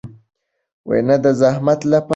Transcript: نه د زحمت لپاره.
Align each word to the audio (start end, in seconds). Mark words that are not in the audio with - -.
نه 1.07 1.15
د 1.23 1.25
زحمت 1.41 1.79
لپاره. 1.91 2.09